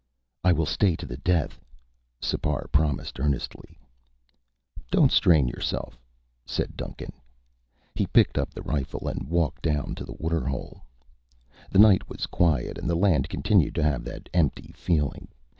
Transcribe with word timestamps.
"I 0.43 0.51
will 0.51 0.65
stay 0.65 0.95
to 0.95 1.05
the 1.05 1.17
death," 1.17 1.59
Sipar 2.19 2.69
promised 2.71 3.19
earnestly. 3.19 3.77
"Don't 4.89 5.11
strain 5.11 5.47
yourself," 5.47 5.95
said 6.43 6.75
Duncan. 6.75 7.13
He 7.93 8.07
picked 8.07 8.39
up 8.39 8.49
the 8.49 8.63
rifle 8.63 9.07
and 9.07 9.29
walked 9.29 9.61
down 9.61 9.93
to 9.93 10.03
the 10.03 10.15
waterhole. 10.17 10.81
The 11.69 11.77
night 11.77 12.09
was 12.09 12.25
quiet 12.25 12.79
and 12.79 12.89
the 12.89 12.95
land 12.95 13.29
continued 13.29 13.75
to 13.75 13.83
have 13.83 14.03
that 14.05 14.27
empty 14.33 14.73
feeling. 14.75 15.27